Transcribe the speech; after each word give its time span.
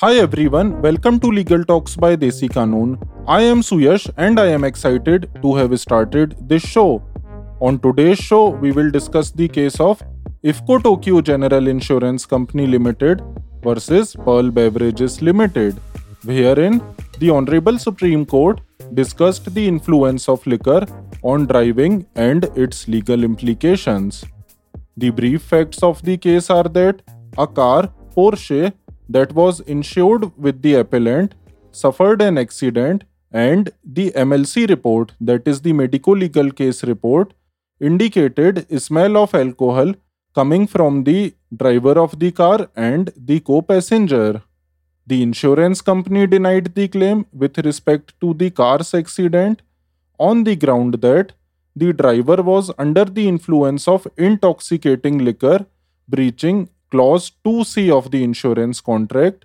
Hi 0.00 0.16
everyone, 0.16 0.82
welcome 0.82 1.18
to 1.20 1.28
Legal 1.28 1.64
Talks 1.64 1.96
by 1.96 2.16
Desi 2.16 2.50
Kanoon. 2.50 2.98
I 3.26 3.40
am 3.40 3.62
Suyash 3.62 4.10
and 4.18 4.38
I 4.38 4.48
am 4.48 4.62
excited 4.62 5.30
to 5.40 5.54
have 5.54 5.80
started 5.80 6.36
this 6.50 6.62
show. 6.62 7.02
On 7.60 7.78
today's 7.78 8.18
show, 8.18 8.50
we 8.50 8.72
will 8.72 8.90
discuss 8.90 9.30
the 9.30 9.48
case 9.48 9.80
of 9.80 10.02
IFFCO 10.44 10.82
Tokio 10.82 11.22
General 11.22 11.66
Insurance 11.66 12.26
Company 12.26 12.66
Limited 12.66 13.22
versus 13.62 14.14
Pearl 14.14 14.50
Beverages 14.50 15.22
Limited, 15.22 15.80
wherein 16.24 16.82
the 17.18 17.30
Honorable 17.30 17.78
Supreme 17.78 18.26
Court 18.26 18.60
discussed 18.92 19.54
the 19.54 19.66
influence 19.66 20.28
of 20.28 20.46
liquor 20.46 20.84
on 21.22 21.46
driving 21.46 22.04
and 22.16 22.44
its 22.54 22.86
legal 22.86 23.24
implications. 23.24 24.26
The 24.94 25.08
brief 25.08 25.40
facts 25.40 25.82
of 25.82 26.02
the 26.02 26.18
case 26.18 26.50
are 26.50 26.64
that 26.64 27.00
a 27.38 27.46
car, 27.46 27.90
Porsche, 28.14 28.74
that 29.08 29.32
was 29.34 29.60
insured 29.60 30.30
with 30.36 30.62
the 30.62 30.74
appellant 30.74 31.34
suffered 31.72 32.22
an 32.22 32.38
accident 32.38 33.04
and 33.32 33.70
the 33.84 34.10
MLC 34.12 34.68
report, 34.68 35.12
that 35.20 35.46
is 35.46 35.60
the 35.62 35.72
medico 35.72 36.12
legal 36.12 36.50
case 36.50 36.82
report, 36.84 37.34
indicated 37.80 38.66
smell 38.80 39.16
of 39.16 39.34
alcohol 39.34 39.94
coming 40.34 40.66
from 40.66 41.04
the 41.04 41.34
driver 41.54 41.98
of 41.98 42.18
the 42.18 42.30
car 42.30 42.68
and 42.74 43.12
the 43.16 43.40
co 43.40 43.62
passenger. 43.62 44.42
The 45.06 45.22
insurance 45.22 45.80
company 45.80 46.26
denied 46.26 46.74
the 46.74 46.88
claim 46.88 47.26
with 47.32 47.58
respect 47.58 48.14
to 48.20 48.34
the 48.34 48.50
car's 48.50 48.92
accident 48.94 49.62
on 50.18 50.44
the 50.44 50.56
ground 50.56 50.94
that 51.02 51.32
the 51.74 51.92
driver 51.92 52.42
was 52.42 52.70
under 52.78 53.04
the 53.04 53.28
influence 53.28 53.86
of 53.86 54.08
intoxicating 54.16 55.18
liquor, 55.18 55.66
breaching 56.08 56.68
clause 56.96 57.32
2C 57.44 57.90
of 57.98 58.10
the 58.10 58.24
insurance 58.24 58.80
contract 58.80 59.44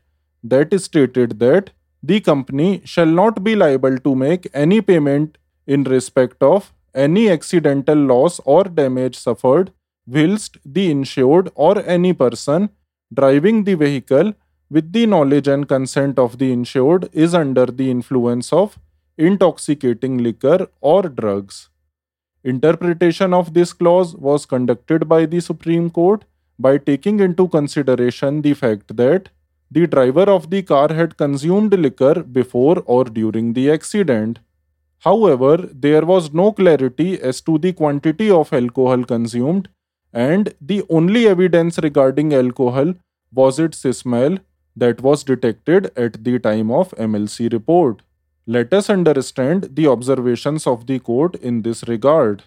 that 0.52 0.74
stated 0.80 1.40
that 1.40 1.72
the 2.02 2.20
company 2.28 2.82
shall 2.86 3.12
not 3.22 3.44
be 3.48 3.56
liable 3.56 3.98
to 4.06 4.16
make 4.16 4.48
any 4.54 4.80
payment 4.82 5.38
in 5.68 5.84
respect 5.96 6.42
of 6.52 6.72
any 7.06 7.26
accidental 7.30 8.06
loss 8.12 8.40
or 8.46 8.64
damage 8.64 9.18
suffered 9.26 9.74
whilst 10.08 10.58
the 10.78 10.90
insured 10.94 11.52
or 11.56 11.74
any 11.98 12.14
person 12.24 12.70
driving 13.20 13.64
the 13.66 13.76
vehicle 13.84 14.34
with 14.70 14.92
the 14.94 15.06
knowledge 15.06 15.50
and 15.50 15.68
consent 15.68 16.18
of 16.18 16.38
the 16.38 16.52
insured 16.54 17.10
is 17.12 17.36
under 17.44 17.66
the 17.66 17.92
influence 17.92 18.54
of 18.54 18.80
intoxicating 19.18 20.18
liquor 20.30 20.68
or 20.80 21.02
drugs. 21.04 21.70
Interpretation 22.44 23.34
of 23.34 23.54
this 23.54 23.74
clause 23.74 24.16
was 24.16 24.46
conducted 24.46 25.10
by 25.10 25.26
the 25.26 25.42
Supreme 25.42 25.90
Court 25.90 26.24
by 26.60 26.78
taking 26.78 27.20
into 27.20 27.48
consideration 27.48 28.42
the 28.42 28.54
fact 28.54 28.96
that 28.98 29.30
the 29.70 29.88
driver 29.88 30.24
of 30.24 30.50
the 30.50 30.62
car 30.62 30.94
had 30.94 31.18
consumed 31.18 31.74
liquor 31.74 32.24
before 32.24 32.84
or 32.86 33.06
during 33.06 33.54
the 33.54 33.72
accident. 33.72 34.40
However, 35.00 35.58
there 35.58 36.06
was 36.06 36.34
no 36.34 36.52
clarity 36.52 37.20
as 37.20 37.42
to 37.42 37.58
the 37.58 37.74
quantity 37.74 38.30
of 38.30 38.54
alcohol 38.54 39.04
consumed, 39.04 39.70
and 40.14 40.54
the 40.60 40.84
only 40.90 41.28
evidence 41.28 41.80
regarding 41.80 42.34
alcohol 42.34 42.94
was 43.34 43.60
its 43.60 43.80
smell 43.98 44.38
that 44.76 45.02
was 45.02 45.24
detected 45.24 45.92
at 45.96 46.24
the 46.24 46.38
time 46.40 46.70
of 46.70 46.92
MLC 46.98 47.52
report. 47.52 48.02
Let 48.46 48.74
us 48.74 48.90
understand 48.90 49.70
the 49.76 49.88
observations 49.88 50.68
of 50.68 50.88
the 50.88 51.00
court 51.00 51.36
in 51.36 51.62
this 51.62 51.84
regard. 51.88 52.44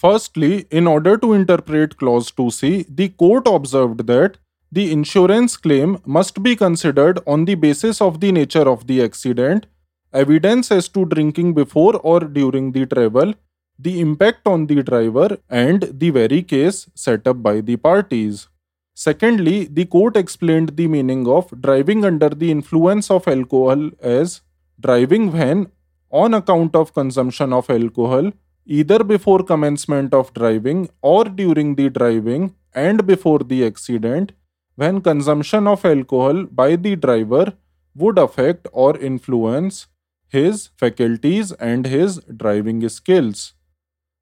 Firstly, 0.00 0.66
in 0.70 0.86
order 0.86 1.18
to 1.18 1.34
interpret 1.34 1.98
clause 1.98 2.30
2c, 2.32 2.86
the 2.88 3.10
court 3.10 3.46
observed 3.46 4.06
that 4.06 4.38
the 4.72 4.90
insurance 4.92 5.58
claim 5.58 5.98
must 6.06 6.42
be 6.42 6.56
considered 6.56 7.18
on 7.26 7.44
the 7.44 7.54
basis 7.54 8.00
of 8.00 8.18
the 8.20 8.32
nature 8.32 8.66
of 8.66 8.86
the 8.86 9.02
accident, 9.02 9.66
evidence 10.14 10.70
as 10.70 10.88
to 10.88 11.04
drinking 11.04 11.52
before 11.52 11.96
or 11.96 12.20
during 12.20 12.72
the 12.72 12.86
travel, 12.86 13.34
the 13.78 14.00
impact 14.00 14.46
on 14.46 14.66
the 14.68 14.82
driver, 14.82 15.36
and 15.50 15.82
the 15.92 16.08
very 16.08 16.42
case 16.42 16.88
set 16.94 17.26
up 17.26 17.42
by 17.42 17.60
the 17.60 17.76
parties. 17.76 18.48
Secondly, 18.94 19.64
the 19.64 19.84
court 19.84 20.16
explained 20.16 20.76
the 20.76 20.86
meaning 20.86 21.28
of 21.28 21.52
driving 21.60 22.06
under 22.06 22.30
the 22.30 22.50
influence 22.50 23.10
of 23.10 23.28
alcohol 23.28 23.90
as 24.00 24.40
driving 24.80 25.30
when, 25.30 25.70
on 26.10 26.32
account 26.32 26.74
of 26.74 26.94
consumption 26.94 27.52
of 27.52 27.68
alcohol, 27.68 28.32
either 28.66 29.02
before 29.04 29.42
commencement 29.42 30.14
of 30.14 30.32
driving 30.34 30.88
or 31.02 31.24
during 31.24 31.74
the 31.74 31.88
driving 31.90 32.54
and 32.74 33.06
before 33.06 33.40
the 33.40 33.64
accident 33.64 34.32
when 34.76 35.00
consumption 35.00 35.66
of 35.66 35.84
alcohol 35.84 36.44
by 36.44 36.76
the 36.76 36.96
driver 36.96 37.52
would 37.94 38.18
affect 38.18 38.68
or 38.72 38.96
influence 38.98 39.86
his 40.28 40.68
faculties 40.76 41.52
and 41.52 41.86
his 41.86 42.18
driving 42.36 42.88
skills. 42.88 43.54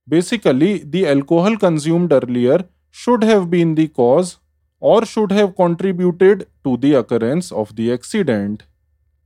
Basically, 0.09 0.79
the 0.79 1.07
alcohol 1.07 1.57
consumed 1.57 2.13
earlier 2.13 2.65
should 2.91 3.23
have 3.23 3.51
been 3.51 3.75
the 3.75 3.89
cause 3.89 4.39
or 4.81 5.05
should 5.05 5.33
have 5.33 5.55
contributed 5.57 6.49
to 6.65 6.77
the 6.79 6.95
occurrence 6.95 7.53
of 7.53 7.77
the 7.77 7.93
accident. 7.93 8.65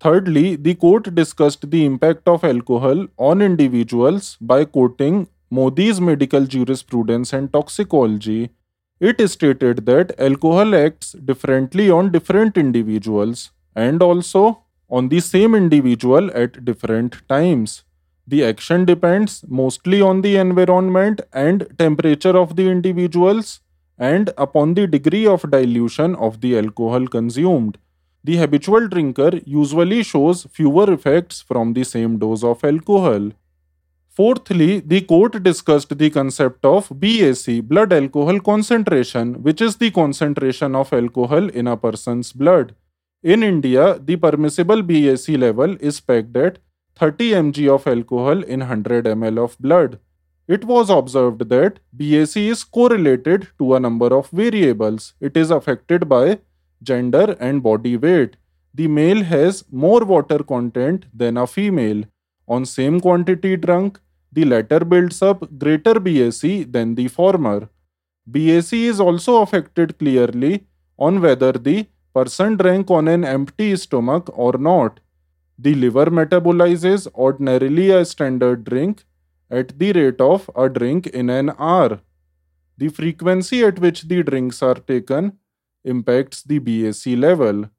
Thirdly, 0.03 0.57
the 0.57 0.75
court 0.75 1.15
discussed 1.15 1.71
the 1.71 1.85
impact 1.85 2.27
of 2.27 2.43
alcohol 2.43 3.07
on 3.19 3.41
individuals 3.41 4.37
by 4.41 4.65
quoting 4.65 5.29
Modi's 5.49 6.01
medical 6.01 6.45
jurisprudence 6.45 7.33
and 7.33 7.53
toxicology. 7.53 8.51
It 8.99 9.25
stated 9.31 9.87
that 9.87 10.19
alcohol 10.19 10.75
acts 10.75 11.13
differently 11.13 11.89
on 11.89 12.11
different 12.11 12.59
individuals 12.59 13.53
and 13.77 14.03
also 14.03 14.65
on 14.91 15.09
the 15.09 15.21
same 15.21 15.55
individual 15.55 16.33
at 16.35 16.65
different 16.65 17.23
times. 17.29 17.85
The 18.27 18.45
action 18.45 18.85
depends 18.85 19.45
mostly 19.47 20.03
on 20.03 20.23
the 20.23 20.37
environment 20.37 21.21
and 21.33 21.69
temperature 21.79 22.37
of 22.37 22.57
the 22.57 22.69
individuals 22.69 23.61
and 23.97 24.31
upon 24.37 24.75
the 24.75 24.89
degree 24.89 25.29
of 25.29 25.49
dilution 25.49 26.17
of 26.17 26.41
the 26.41 26.59
alcohol 26.59 27.07
consumed 27.07 27.79
the 28.25 28.37
habitual 28.37 28.89
drinker 28.89 29.41
usually 29.45 30.03
shows 30.03 30.47
fewer 30.51 30.93
effects 30.93 31.41
from 31.43 31.73
the 31.73 31.85
same 31.85 32.19
dose 32.19 32.45
of 32.45 32.65
alcohol. 32.65 33.31
Fourthly, 34.11 34.81
the 34.81 35.01
court 35.01 35.43
discussed 35.43 35.97
the 35.97 36.11
concept 36.11 36.65
of 36.67 36.89
BAC, 37.01 37.63
blood 37.63 37.93
alcohol 37.93 38.41
concentration, 38.41 39.43
which 39.43 39.61
is 39.63 39.77
the 39.77 39.91
concentration 39.91 40.75
of 40.77 40.93
alcohol 40.93 41.49
in 41.49 41.67
a 41.67 41.77
person's 41.77 42.33
blood. 42.33 42.75
In 43.23 43.43
India, 43.43 43.99
the 43.99 44.17
permissible 44.17 44.83
BAC 44.83 45.29
level 45.39 45.77
is 45.81 46.01
pegged 46.01 46.37
at 46.37 46.59
30 46.97 47.31
mg 47.33 47.69
of 47.75 47.87
alcohol 47.87 48.43
in 48.43 48.61
100 48.61 49.07
ml 49.07 49.43
of 49.43 49.59
blood. 49.59 49.99
It 50.47 50.65
was 50.65 50.91
observed 50.91 51.49
that 51.49 51.79
BAC 51.93 52.37
is 52.37 52.65
correlated 52.65 53.49
to 53.59 53.75
a 53.75 53.81
number 53.81 54.15
of 54.15 54.29
variables. 54.31 55.15
It 55.21 55.37
is 55.37 55.51
affected 55.51 56.09
by 56.09 56.41
gender, 56.83 57.37
and 57.41 57.63
body 57.63 57.97
weight. 57.97 58.37
The 58.75 58.89
male 58.89 59.23
has 59.23 59.65
more 59.71 60.05
water 60.05 60.39
content 60.39 61.07
than 61.15 61.37
a 61.37 61.47
female. 61.47 62.05
On 62.49 62.65
same 62.65 63.01
quantity 63.01 63.57
drunk, 63.57 64.01
the 64.33 64.45
latter 64.45 64.81
builds 64.81 65.21
up 65.23 65.59
greater 65.59 66.01
BAC 66.01 66.71
than 66.73 66.95
the 66.95 67.09
former. 67.09 67.69
BAC 68.27 68.73
is 68.73 69.01
also 69.01 69.43
affected 69.43 69.99
clearly 69.99 70.67
on 70.99 71.21
whether 71.21 71.53
the 71.53 71.87
person 72.15 72.57
drank 72.57 72.91
on 72.91 73.09
an 73.09 73.25
empty 73.25 73.77
stomach 73.77 74.31
or 74.35 74.53
not. 74.53 75.01
The 75.59 75.75
liver 75.75 76.07
metabolizes 76.07 77.07
ordinarily 77.15 77.91
a 77.91 78.05
standard 78.05 78.65
drink 78.65 79.05
at 79.51 79.79
the 79.79 79.93
rate 79.93 80.21
of 80.21 80.51
a 80.57 80.69
drink 80.69 81.07
in 81.09 81.29
an 81.31 81.53
hour. 81.59 82.01
The 82.79 82.89
frequency 82.89 83.63
at 83.65 83.79
which 83.79 84.03
the 84.03 84.23
drinks 84.23 84.63
are 84.63 84.75
taken 84.75 85.39
impacts 85.85 86.43
the 86.43 86.59
BAC 86.59 87.07
level. 87.19 87.71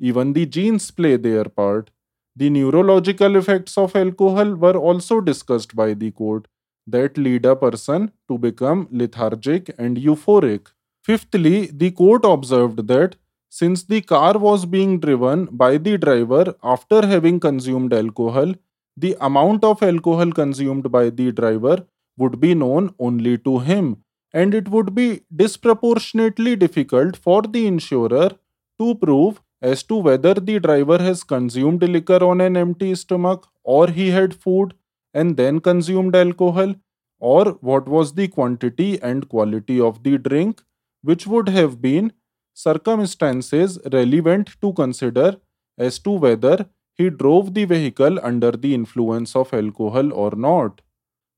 Even 0.00 0.32
the 0.32 0.46
genes 0.46 0.90
play 0.90 1.16
their 1.16 1.44
part. 1.44 1.90
The 2.36 2.50
neurological 2.50 3.36
effects 3.36 3.76
of 3.76 3.96
alcohol 3.96 4.54
were 4.54 4.76
also 4.76 5.20
discussed 5.20 5.74
by 5.74 5.94
the 5.94 6.10
court 6.12 6.46
that 6.86 7.18
lead 7.18 7.44
a 7.44 7.56
person 7.56 8.12
to 8.28 8.38
become 8.38 8.88
lethargic 8.90 9.70
and 9.78 9.96
euphoric. 9.96 10.68
Fifthly, 11.02 11.66
the 11.66 11.90
court 11.90 12.24
observed 12.24 12.86
that 12.88 13.16
since 13.50 13.82
the 13.84 14.00
car 14.02 14.38
was 14.38 14.66
being 14.66 15.00
driven 15.00 15.46
by 15.46 15.78
the 15.78 15.96
driver 15.98 16.54
after 16.62 17.06
having 17.06 17.40
consumed 17.40 17.92
alcohol, 17.92 18.54
the 18.96 19.16
amount 19.20 19.64
of 19.64 19.82
alcohol 19.82 20.30
consumed 20.32 20.90
by 20.90 21.10
the 21.10 21.32
driver 21.32 21.86
would 22.16 22.40
be 22.40 22.54
known 22.54 22.94
only 22.98 23.38
to 23.38 23.58
him 23.60 23.96
and 24.32 24.54
it 24.54 24.68
would 24.68 24.94
be 24.94 25.22
disproportionately 25.34 26.54
difficult 26.56 27.16
for 27.16 27.42
the 27.42 27.66
insurer 27.66 28.30
to 28.78 28.94
prove 28.96 29.40
as 29.60 29.82
to 29.82 29.96
whether 29.96 30.34
the 30.34 30.58
driver 30.60 30.98
has 30.98 31.24
consumed 31.24 31.82
liquor 31.82 32.22
on 32.24 32.40
an 32.40 32.56
empty 32.56 32.94
stomach 32.94 33.46
or 33.64 33.88
he 33.88 34.10
had 34.10 34.34
food 34.34 34.74
and 35.14 35.36
then 35.36 35.60
consumed 35.60 36.14
alcohol 36.14 36.74
or 37.18 37.44
what 37.70 37.88
was 37.88 38.14
the 38.14 38.28
quantity 38.28 39.00
and 39.02 39.28
quality 39.28 39.80
of 39.80 40.02
the 40.04 40.16
drink 40.18 40.62
which 41.02 41.26
would 41.26 41.48
have 41.48 41.80
been 41.80 42.12
circumstances 42.54 43.78
relevant 43.92 44.50
to 44.60 44.72
consider 44.72 45.36
as 45.76 45.98
to 45.98 46.10
whether 46.10 46.68
he 46.94 47.08
drove 47.10 47.54
the 47.54 47.64
vehicle 47.64 48.18
under 48.22 48.50
the 48.52 48.74
influence 48.74 49.36
of 49.36 49.52
alcohol 49.54 50.12
or 50.12 50.32
not. 50.32 50.80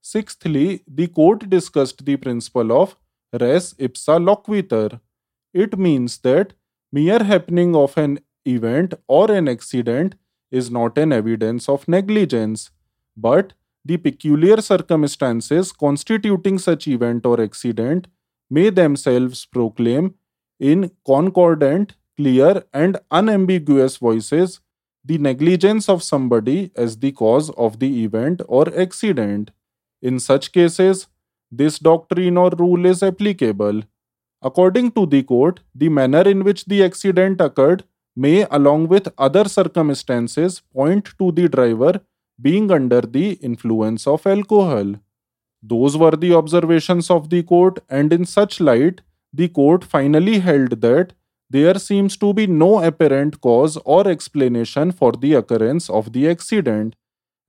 Sixthly, 0.02 0.82
the 0.86 1.06
court 1.08 1.48
discussed 1.50 2.04
the 2.04 2.16
principle 2.16 2.72
of 2.72 2.96
res 3.32 3.74
ipsa 3.74 4.18
loquitur. 4.18 5.00
It 5.52 5.78
means 5.78 6.18
that 6.18 6.54
mere 6.92 7.22
happening 7.22 7.76
of 7.76 7.96
an 7.96 8.20
event 8.44 8.94
or 9.08 9.30
an 9.30 9.48
accident 9.48 10.14
is 10.50 10.70
not 10.70 10.98
an 10.98 11.12
evidence 11.12 11.68
of 11.68 11.86
negligence, 11.86 12.70
but 13.16 13.52
the 13.84 13.96
peculiar 13.96 14.60
circumstances 14.60 15.72
constituting 15.72 16.58
such 16.58 16.88
event 16.88 17.24
or 17.26 17.40
accident 17.40 18.06
may 18.50 18.70
themselves 18.70 19.46
proclaim 19.46 20.14
in 20.58 20.90
concordant, 21.06 21.94
clear, 22.16 22.64
and 22.74 22.98
unambiguous 23.10 23.96
voices 23.96 24.60
the 25.04 25.18
negligence 25.18 25.88
of 25.88 26.02
somebody 26.02 26.70
as 26.76 26.98
the 26.98 27.12
cause 27.12 27.50
of 27.50 27.78
the 27.78 28.04
event 28.04 28.42
or 28.48 28.68
accident. 28.78 29.50
In 30.02 30.18
such 30.18 30.52
cases, 30.52 31.06
this 31.50 31.78
doctrine 31.78 32.36
or 32.36 32.50
rule 32.58 32.86
is 32.86 33.02
applicable. 33.02 33.82
According 34.42 34.92
to 34.92 35.06
the 35.06 35.22
court, 35.22 35.60
the 35.74 35.88
manner 35.88 36.22
in 36.22 36.44
which 36.44 36.64
the 36.64 36.82
accident 36.82 37.40
occurred 37.40 37.84
may, 38.16 38.46
along 38.50 38.88
with 38.88 39.08
other 39.18 39.44
circumstances, 39.48 40.62
point 40.72 41.10
to 41.18 41.32
the 41.32 41.48
driver 41.48 42.00
being 42.40 42.70
under 42.70 43.00
the 43.02 43.32
influence 43.34 44.06
of 44.06 44.26
alcohol. 44.26 44.94
Those 45.62 45.96
were 45.96 46.16
the 46.16 46.34
observations 46.34 47.10
of 47.10 47.28
the 47.28 47.42
court, 47.42 47.80
and 47.88 48.12
in 48.12 48.24
such 48.24 48.60
light, 48.60 49.02
the 49.32 49.48
court 49.48 49.84
finally 49.84 50.38
held 50.38 50.80
that 50.80 51.12
there 51.50 51.78
seems 51.78 52.16
to 52.18 52.32
be 52.32 52.46
no 52.46 52.82
apparent 52.82 53.40
cause 53.40 53.76
or 53.84 54.08
explanation 54.08 54.92
for 54.92 55.12
the 55.12 55.34
occurrence 55.34 55.90
of 55.90 56.12
the 56.12 56.28
accident, 56.28 56.96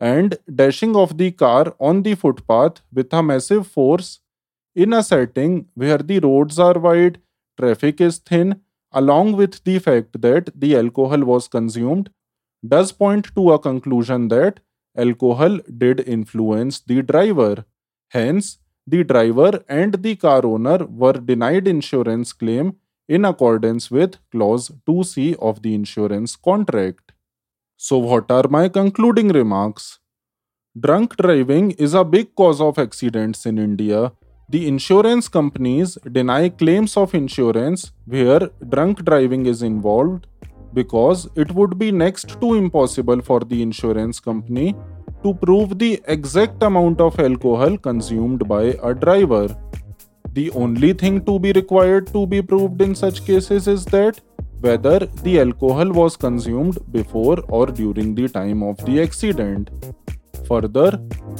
and 0.01 0.37
dashing 0.61 0.95
of 0.97 1.17
the 1.17 1.31
car 1.31 1.75
on 1.79 2.03
the 2.03 2.15
footpath 2.15 2.81
with 2.93 3.13
a 3.13 3.23
massive 3.23 3.67
force 3.67 4.19
in 4.75 4.93
a 4.93 5.03
setting 5.03 5.67
where 5.75 5.99
the 5.99 6.19
roads 6.19 6.59
are 6.59 6.79
wide, 6.79 7.21
traffic 7.59 8.01
is 8.01 8.17
thin, 8.19 8.61
along 8.91 9.33
with 9.33 9.63
the 9.65 9.79
fact 9.79 10.21
that 10.21 10.49
the 10.59 10.75
alcohol 10.75 11.23
was 11.23 11.47
consumed, 11.47 12.09
does 12.67 12.91
point 12.91 13.27
to 13.35 13.51
a 13.51 13.59
conclusion 13.59 14.27
that 14.29 14.59
alcohol 14.97 15.59
did 15.77 16.01
influence 16.01 16.79
the 16.81 17.01
driver. 17.03 17.65
Hence, 18.09 18.59
the 18.87 19.03
driver 19.03 19.63
and 19.69 19.93
the 20.03 20.15
car 20.15 20.45
owner 20.45 20.85
were 20.85 21.13
denied 21.13 21.67
insurance 21.67 22.33
claim 22.33 22.77
in 23.07 23.25
accordance 23.25 23.91
with 23.91 24.17
clause 24.31 24.71
2c 24.85 25.35
of 25.35 25.61
the 25.61 25.73
insurance 25.75 26.35
contract. 26.35 27.10
So 27.83 27.97
what 27.97 28.29
are 28.29 28.47
my 28.47 28.69
concluding 28.69 29.29
remarks? 29.29 29.97
Drunk 30.79 31.17
driving 31.17 31.71
is 31.85 31.95
a 31.95 32.03
big 32.03 32.35
cause 32.35 32.61
of 32.61 32.77
accidents 32.77 33.47
in 33.47 33.57
India. 33.57 34.11
The 34.49 34.67
insurance 34.67 35.27
companies 35.27 35.97
deny 36.11 36.49
claims 36.49 36.95
of 36.95 37.15
insurance 37.15 37.91
where 38.05 38.51
drunk 38.69 39.03
driving 39.03 39.47
is 39.47 39.63
involved 39.63 40.27
because 40.75 41.27
it 41.35 41.51
would 41.53 41.79
be 41.79 41.91
next 41.91 42.39
to 42.39 42.53
impossible 42.53 43.19
for 43.19 43.39
the 43.39 43.63
insurance 43.63 44.19
company 44.19 44.75
to 45.23 45.33
prove 45.33 45.79
the 45.79 46.03
exact 46.05 46.61
amount 46.61 47.01
of 47.01 47.19
alcohol 47.19 47.79
consumed 47.79 48.47
by 48.47 48.75
a 48.83 48.93
driver. 48.93 49.47
The 50.33 50.51
only 50.51 50.93
thing 50.93 51.25
to 51.25 51.39
be 51.39 51.51
required 51.51 52.13
to 52.13 52.27
be 52.27 52.43
proved 52.43 52.79
in 52.83 52.93
such 52.93 53.25
cases 53.25 53.67
is 53.67 53.85
that 53.85 54.21
whether 54.61 54.99
the 55.23 55.39
alcohol 55.39 55.91
was 55.91 56.15
consumed 56.15 56.77
before 56.91 57.37
or 57.49 57.65
during 57.65 58.15
the 58.15 58.27
time 58.29 58.63
of 58.63 58.77
the 58.85 59.01
accident. 59.01 59.69
Further, 60.47 60.91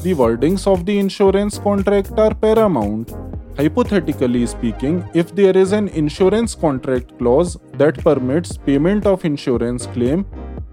the 0.03 0.13
wordings 0.13 0.65
of 0.68 0.85
the 0.85 0.97
insurance 0.97 1.57
contract 1.57 2.12
are 2.18 2.33
paramount. 2.33 3.13
Hypothetically 3.57 4.45
speaking, 4.45 5.03
if 5.13 5.35
there 5.35 5.56
is 5.56 5.71
an 5.71 5.89
insurance 5.89 6.56
contract 6.56 7.18
clause 7.18 7.57
that 7.73 7.97
permits 7.97 8.57
payment 8.57 9.06
of 9.06 9.25
insurance 9.25 9.85
claim, 9.88 10.25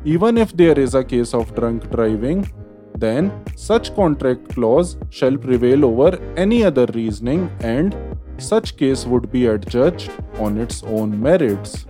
even 0.05 0.39
if 0.39 0.57
there 0.57 0.79
is 0.79 0.95
a 0.95 1.05
case 1.05 1.35
of 1.35 1.55
drunk 1.55 1.91
driving, 1.91 2.51
then 2.97 3.33
such 3.57 3.95
contract 3.95 4.49
clause 4.55 4.97
shall 5.11 5.37
prevail 5.37 5.85
over 5.85 6.19
any 6.37 6.65
other 6.65 6.87
reasoning 6.95 7.51
and 7.61 7.97
such 8.39 8.77
case 8.77 9.05
would 9.05 9.31
be 9.33 9.47
adjudged 9.47 10.11
on 10.39 10.57
its 10.57 10.83
own 10.85 11.21
merits. 11.21 11.87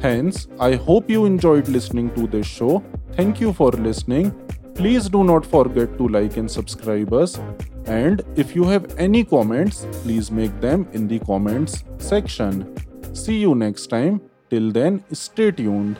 Hence, 0.00 0.46
I 0.60 0.74
hope 0.74 1.08
you 1.10 1.24
enjoyed 1.24 1.68
listening 1.68 2.14
to 2.14 2.26
this 2.26 2.46
show. 2.46 2.84
Thank 3.12 3.40
you 3.40 3.52
for 3.52 3.70
listening. 3.70 4.30
Please 4.74 5.08
do 5.08 5.24
not 5.24 5.46
forget 5.46 5.96
to 5.96 6.06
like 6.08 6.36
and 6.36 6.50
subscribe 6.50 7.12
us. 7.14 7.40
And 7.86 8.22
if 8.36 8.54
you 8.54 8.64
have 8.64 8.94
any 8.98 9.24
comments, 9.24 9.86
please 10.02 10.30
make 10.30 10.60
them 10.60 10.86
in 10.92 11.08
the 11.08 11.18
comments 11.20 11.84
section. 11.98 12.74
See 13.14 13.38
you 13.38 13.54
next 13.54 13.86
time. 13.86 14.20
Till 14.50 14.70
then, 14.70 15.02
stay 15.12 15.50
tuned. 15.50 15.96